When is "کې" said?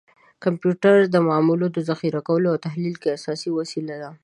3.01-3.09